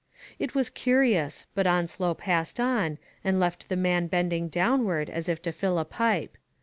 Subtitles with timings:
[0.39, 5.43] It was curious, but Onslow passed on, and left the man bending downward, as if
[5.43, 6.39] to fill a pipe.